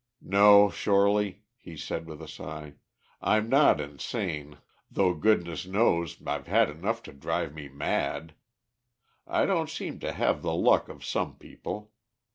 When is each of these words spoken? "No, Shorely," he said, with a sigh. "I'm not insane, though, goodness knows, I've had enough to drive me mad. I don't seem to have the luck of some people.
"No, 0.23 0.69
Shorely," 0.71 1.43
he 1.55 1.77
said, 1.77 2.07
with 2.07 2.23
a 2.23 2.27
sigh. 2.27 2.73
"I'm 3.21 3.47
not 3.49 3.79
insane, 3.79 4.57
though, 4.89 5.13
goodness 5.13 5.67
knows, 5.67 6.17
I've 6.25 6.47
had 6.47 6.71
enough 6.71 7.03
to 7.03 7.13
drive 7.13 7.53
me 7.53 7.69
mad. 7.69 8.33
I 9.27 9.45
don't 9.45 9.69
seem 9.69 9.99
to 9.99 10.11
have 10.11 10.41
the 10.41 10.55
luck 10.55 10.89
of 10.89 11.05
some 11.05 11.35
people. 11.37 11.91